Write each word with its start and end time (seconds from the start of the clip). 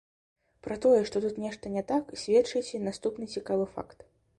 Пра 0.67 0.77
тое, 0.85 1.01
што 1.11 1.21
тут 1.27 1.39
нешта 1.45 1.75
не 1.75 1.85
так, 1.95 2.03
сведчыць 2.25 2.67
і 2.77 2.85
наступны 2.91 3.33
цікавы 3.37 3.75
факт. 3.79 4.09